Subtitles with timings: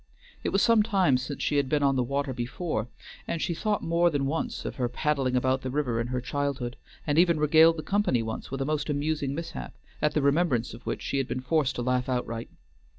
[0.43, 2.87] It was some time since she had been on the water before,
[3.27, 6.75] and she thought more than once of her paddling about the river in her childhood,
[7.05, 10.87] and even regaled the company once with a most amusing mishap, at the remembrance of
[10.87, 12.49] which she had been forced to laugh outright.